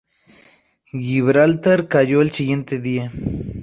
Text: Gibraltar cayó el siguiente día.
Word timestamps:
Gibraltar 0.99 1.87
cayó 1.87 2.23
el 2.23 2.31
siguiente 2.31 2.79
día. 2.79 3.11